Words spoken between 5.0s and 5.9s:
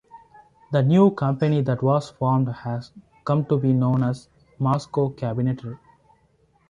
Cabinetry.